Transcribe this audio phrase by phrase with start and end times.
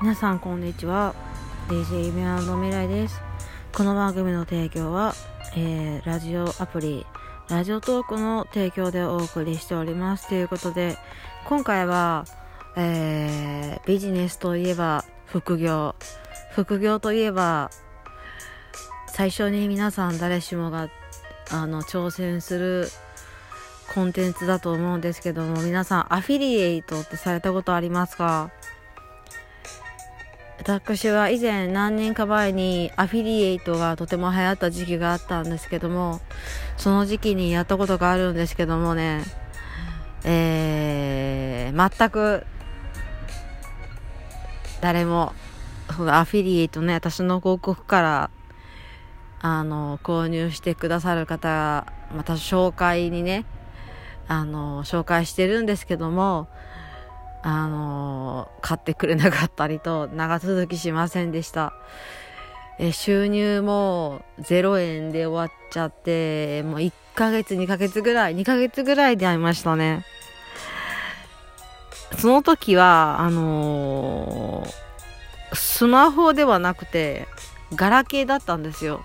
[0.00, 1.12] 皆さんこんにちは。
[1.68, 3.20] DJ イメアンド未来です。
[3.72, 5.12] この番組の提供は、
[5.56, 7.04] えー、ラジオアプリ
[7.48, 10.28] ラジオトークの提供でお送りしております。
[10.28, 10.96] ということで
[11.46, 12.26] 今回は、
[12.76, 15.96] えー、ビジネスといえば副業。
[16.52, 17.72] 副業といえば
[19.08, 20.88] 最初に皆さん誰しもが
[21.50, 22.88] あの挑戦する
[23.92, 28.52] コンテンツだと思うんですけども皆さんアフィリエイトってされたことありますか？
[30.68, 36.20] 私は以前何年か前にアフィリエイトがとても流行った時期があったんですけども
[36.76, 39.24] その時期にやったことがあるんですけどもね
[40.24, 42.44] えー、全く
[44.82, 45.32] 誰も
[45.88, 48.30] アフィリエイトね私の広告から
[49.40, 53.46] あの購入してくださる方また紹介にね
[54.26, 56.46] あの紹介してるんですけども
[57.50, 61.72] あの買ってくれなかったりと長続きしませんでした。
[62.78, 70.04] え収入も0円で終わっちゃって、もう1ヶ月、2ヶ月ぐらい、2ヶ月ぐらいで会いましたね。
[72.18, 77.26] その時は、あのー、スマホではなくて、
[77.74, 79.02] ガラケーだったんですよ。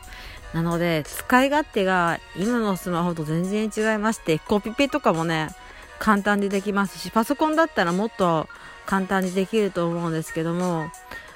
[0.54, 5.48] なので、使い勝手が今のスマホと全然違いまして、コピペとかもね、
[6.00, 8.48] 簡単にできますしパソコンだったらもっと
[8.86, 10.90] 簡単にできると思うんですけども、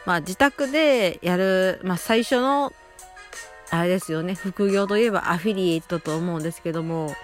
[0.06, 2.74] まあ、自宅でやる、まあ、最初の
[3.70, 7.16] あれですよね副業といえばアフィリエイトと思うんですけども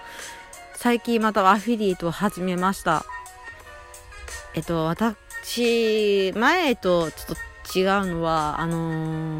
[0.74, 3.06] 最近またアフィリエイトを始めました。
[4.54, 7.36] えっと私前とちょっ
[7.72, 9.38] と違うのはあの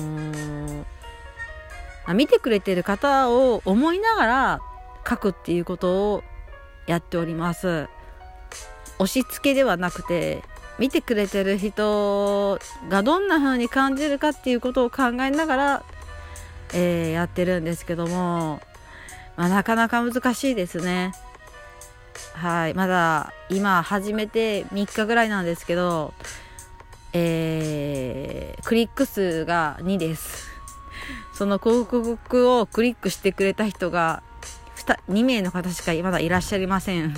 [2.06, 4.60] ー、見てくれてる方を思いながら
[5.08, 6.24] 書くっていうことを
[6.86, 7.88] やっております。
[8.98, 10.42] 押し付けではなくて
[10.78, 15.84] 見てくれてる人がどんな風に感じるかっていうことを考えながら、
[16.72, 18.60] えー、やってるんですけども、
[19.36, 21.12] まあ、なかなか難しいですね。
[22.34, 22.74] はい。
[22.74, 26.14] まだ今始めて3日ぐらいなんですけど
[27.16, 30.48] えー、クリック数が2です。
[31.32, 34.22] その広告をクリックしてくれた人が
[35.08, 37.14] 2, 名の方しかまだいらっしゃいません。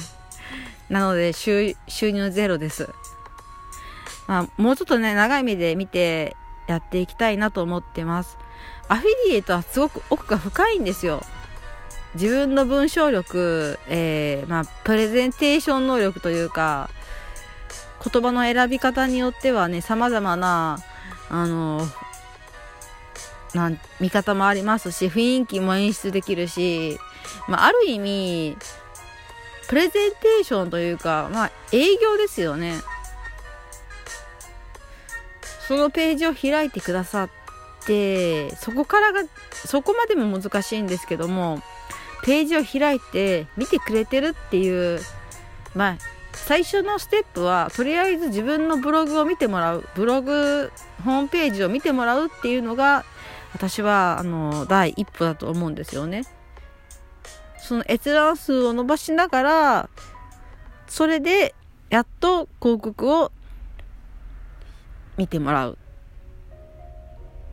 [0.88, 2.88] なので収入ゼロです。
[4.26, 8.38] まあ、もうちょっとね、長い目で見てやっていきたいなと思ってます。
[8.88, 11.22] アフィリエイトはすごく奥が深いんですよ。
[12.14, 16.88] 自分の文章力、えー、まあ、プレゼンテーション能力というか、
[18.12, 20.78] 言葉の選び方によってはね、様々な、
[21.28, 21.86] あの、
[23.56, 27.00] なん見方もありますし、雰囲気も演出できるし、
[27.48, 28.56] まあ、ある意味、
[29.68, 32.74] プレゼンテーションというか、まあ、営業ですよね。
[35.66, 37.30] そのページを開いてくださっ
[37.84, 41.60] て、そこからが、そこまでも難しいんですけども、
[42.22, 45.00] ページを開いて見てくれてるっていう、
[45.74, 45.96] まあ、
[46.32, 50.70] 最初のステップは、とりあえず自分のブログを見てもらう、ブログ、
[51.04, 53.04] ホームページを見てもらうっていうのが、
[53.56, 56.24] 私は、あの、第一歩だと思うんですよね。
[57.56, 59.88] その閲覧数を伸ばしながら、
[60.86, 61.54] それで、
[61.88, 63.32] やっと広告を
[65.16, 65.78] 見てもらう。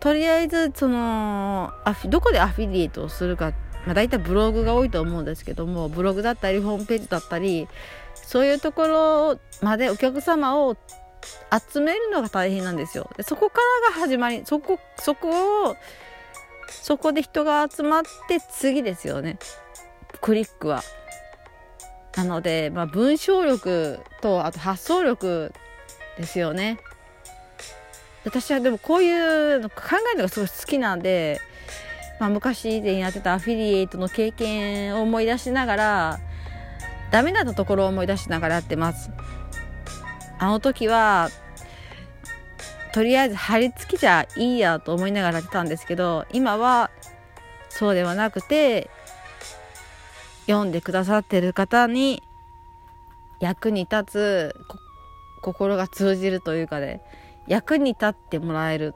[0.01, 3.53] とりあえず、そのアフ、どこでアフィリエイトをするか、
[3.85, 7.69] まあ大体ブログが多いと思うんですけども、ブログだったり、ホームページだったり、
[8.13, 10.75] そういうところまでお客様を
[11.71, 13.09] 集めるのが大変なんですよ。
[13.17, 15.75] でそこからが始まり、そこ、そこを、
[16.69, 19.37] そこで人が集まって次ですよね。
[20.21, 20.83] クリックは。
[22.15, 25.53] なので、まあ、文章力と、あと発想力
[26.17, 26.79] ですよね。
[28.25, 31.41] 私はでもこういうの考えるのがすごい好きなんで、
[32.19, 36.19] まあ、昔以前やってたアフィリエイトの経験を思い出しながら、
[37.11, 39.11] ダメだったところを思い出しながらやってます。
[40.39, 41.29] あの時は、
[42.93, 46.91] とりあえず貼り付きじゃいいやと思いながらやってたんですけど、今は
[47.69, 48.89] そうではなくて、
[50.47, 52.21] 読んでくださってる方に
[53.39, 54.55] 役に立つ
[55.41, 57.01] 心が通じるというかね
[57.47, 58.93] 役に立ってもらえる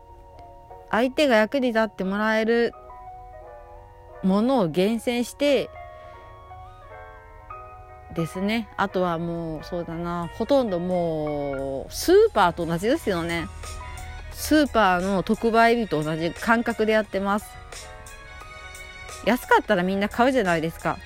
[0.90, 2.74] 相手が役に立ってもらえる
[4.24, 5.70] ものを厳選して
[8.18, 8.68] ですね。
[8.78, 10.30] あとはもうそうだな。
[10.34, 13.48] ほとんどもうスーパーと同じですよね。
[14.32, 17.46] スーパーの特売日と同じ感覚でやってます。
[19.26, 20.98] 安かったらみんな買うじゃないですか。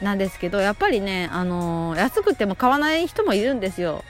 [0.00, 4.04] なんですけどやっぱりね、あのー、安くても買わない人もいるんですよ。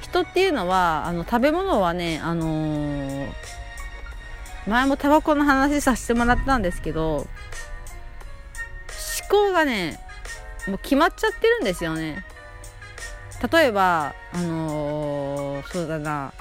[0.00, 3.28] 人っていうのはあの食べ物はねあのー、
[4.66, 7.26] 前もタバコの話させてもらったんですけど
[9.30, 9.98] 思考がね
[10.66, 12.24] もう決まっちゃってるんですよね。
[13.52, 16.32] 例えばあのー、そうだな。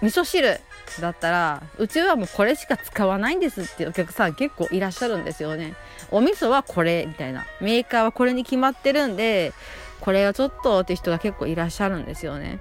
[0.00, 0.60] 味噌汁
[1.00, 5.74] だったらうちはもうこれしか使わないんですっていうお客さん結構いらっしゃるんですよね。
[6.10, 7.46] お味噌はこれみたいな。
[7.60, 9.52] メーカーはこれに決まってるんで
[10.00, 12.60] これはちょっとって人が結構いらっしゃるんですよね。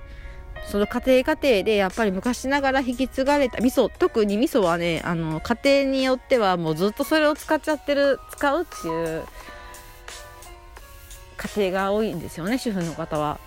[0.67, 9.23] その家庭家庭でやっぱり昔ながら引き継がれた味噌特に味噌はねあの家庭によってはもうずっとそれを使っちゃってる使うっていう
[11.55, 13.39] 家庭が多いんですよね主婦の方は。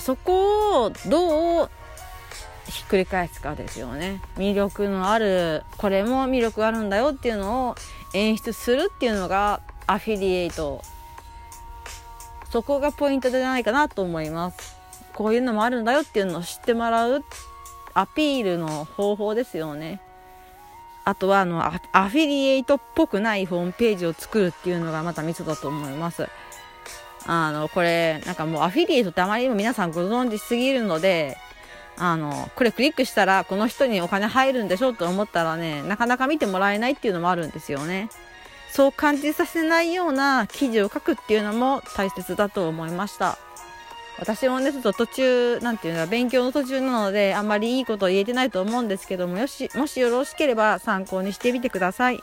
[0.00, 1.70] そこをどう
[2.68, 4.20] ひっくり返すかですよね。
[4.36, 7.74] 魅力のあるこれも魅力あるんだよっていうのを
[8.12, 10.82] 演出するっていうのがアフィリエイト。
[12.50, 14.76] そこがポイントじゃないかなと思います。
[15.14, 17.24] こういうのもあるんだよっていうのを知ってもらう
[17.94, 20.00] アピールの方法ですよね。
[21.04, 26.28] あとはあのアフィリエイトっぽくないホームページを作るっていうのがまたミソだと思います。
[27.26, 31.36] あのこれなんかもうアフィリエイトってあまりにも皆さんご存知すぎるので
[31.98, 38.10] あの、これクリックしたらこの人にお金入るんでしょと思ったらね、なかなか見てもらえないっていうのもあるんですよね。
[38.70, 43.38] そう感じさせないような記事を書くっていうのも大切だと思いました。
[44.18, 52.22] 私もね、ちょっと途中、なんていうの勉強の途中なので、あんまりいいことを言えてないと思うんですけども、よし、もしよろしければ参考にしてみてください。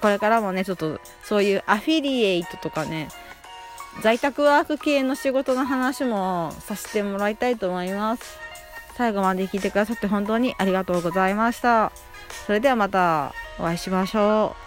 [0.00, 3.08] これからもね、ちょっとそういうアフィリエイトとかね、
[4.02, 8.38] 在宅ワーク系の仕事の話もさせてもらいたいと思います。
[8.96, 11.90] 最後まで聞いてくださって本当にありがとうございました。
[12.46, 14.61] それではまたお会いしましょう。